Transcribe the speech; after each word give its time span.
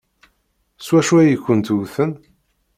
S 0.79 0.87
wacu 0.93 1.13
ay 1.19 1.31
kent-wten? 1.43 2.11